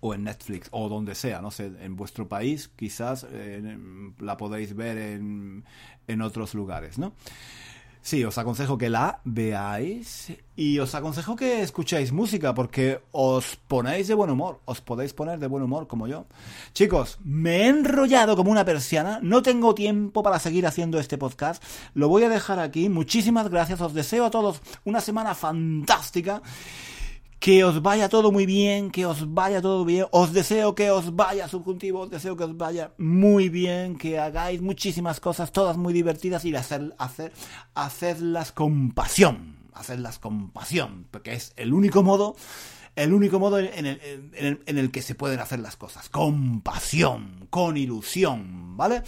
[0.00, 3.78] o en Netflix o donde sea, no sé, en vuestro país quizás eh,
[4.20, 5.64] la podéis ver en,
[6.06, 7.14] en otros lugares, ¿no?
[8.08, 14.08] Sí, os aconsejo que la veáis y os aconsejo que escuchéis música porque os ponéis
[14.08, 16.24] de buen humor, os podéis poner de buen humor como yo.
[16.72, 21.62] Chicos, me he enrollado como una persiana, no tengo tiempo para seguir haciendo este podcast,
[21.92, 26.40] lo voy a dejar aquí, muchísimas gracias, os deseo a todos una semana fantástica.
[27.38, 30.06] Que os vaya todo muy bien, que os vaya todo bien.
[30.10, 34.60] Os deseo que os vaya, subjuntivo, os deseo que os vaya muy bien, que hagáis
[34.60, 37.32] muchísimas cosas, todas muy divertidas y hacer, hacer,
[37.74, 39.56] hacedlas con pasión.
[39.72, 42.34] Hacedlas con pasión, porque es el único modo,
[42.96, 44.00] el único modo en el,
[44.34, 46.08] en el, en el que se pueden hacer las cosas.
[46.08, 49.04] Con pasión, con ilusión, ¿vale?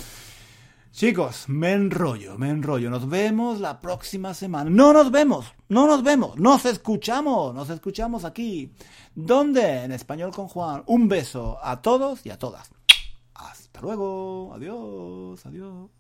[0.92, 2.90] Chicos, me enrollo, me enrollo.
[2.90, 4.68] Nos vemos la próxima semana.
[4.70, 8.72] No nos vemos, no nos vemos, nos escuchamos, nos escuchamos aquí.
[9.14, 9.84] ¿Dónde?
[9.84, 10.82] En español con Juan.
[10.86, 12.70] Un beso a todos y a todas.
[13.34, 14.52] Hasta luego.
[14.52, 15.99] Adiós, adiós.